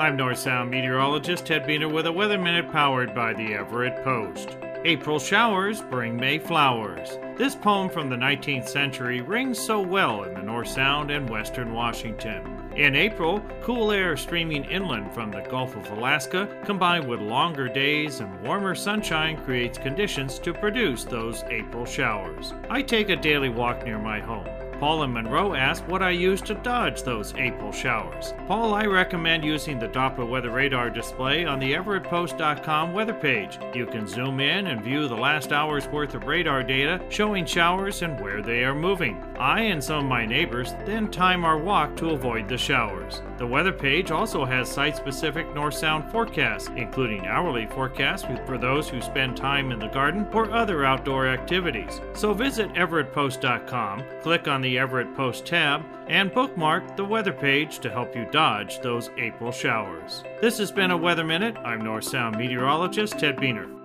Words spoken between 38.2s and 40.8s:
they are moving. I and some of my neighbors